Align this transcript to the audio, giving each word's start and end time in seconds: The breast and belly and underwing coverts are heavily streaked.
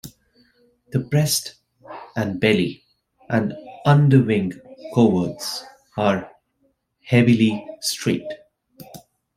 The 0.93 0.97
breast 0.97 1.53
and 2.15 2.39
belly 2.39 2.83
and 3.29 3.53
underwing 3.85 4.51
coverts 4.95 5.63
are 5.95 6.27
heavily 7.03 7.63
streaked. 7.81 8.33